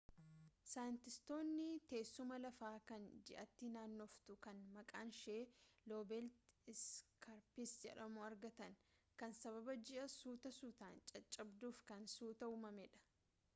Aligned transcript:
saayintiistootni 0.69 1.65
teessumaa 1.89 2.39
lafa 2.45 2.69
kan 2.91 3.03
ji'aatti 3.29 3.67
naannoftuu 3.75 4.37
kan 4.47 4.63
maqaanshee 4.77 5.37
loobeet 5.91 6.41
iskaarpis 6.73 7.73
jedhamu 7.85 8.23
argatan 8.29 8.77
kan 9.23 9.37
sababa 9.43 9.75
ji'i 9.91 10.07
suuta 10.15 10.55
suutaan 10.61 11.01
caccabduuf 11.13 11.83
kan 11.93 12.09
suuta 12.17 12.49
uumamee 12.55 12.87
dha 12.97 13.03